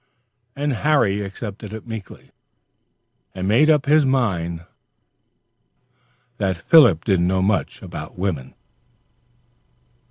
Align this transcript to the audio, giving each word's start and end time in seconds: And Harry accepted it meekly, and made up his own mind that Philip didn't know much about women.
And 0.55 0.73
Harry 0.77 1.21
accepted 1.21 1.73
it 1.73 1.85
meekly, 1.85 2.31
and 3.35 3.47
made 3.47 3.69
up 3.69 3.85
his 3.85 4.03
own 4.03 4.09
mind 4.09 4.65
that 6.39 6.57
Philip 6.57 7.05
didn't 7.05 7.27
know 7.27 7.43
much 7.43 7.83
about 7.83 8.17
women. 8.17 8.55